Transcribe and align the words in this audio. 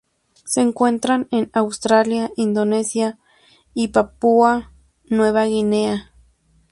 Se 0.45 0.61
encuentran 0.61 1.27
en 1.29 1.51
Australia, 1.53 2.31
Indonesia 2.35 3.19
y 3.75 3.89
Papúa 3.89 4.71
Nueva 5.11 5.45
Guinea. 5.45 6.11